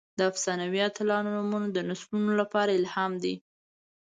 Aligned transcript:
د 0.17 0.19
افسانوي 0.31 0.79
اتلانو 0.89 1.29
نومونه 1.37 1.67
د 1.71 1.77
نسلونو 1.89 2.31
لپاره 2.41 2.71
الهام 2.79 3.11
دي. 3.23 3.35